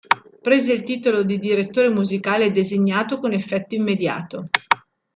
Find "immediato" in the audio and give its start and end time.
3.75-4.49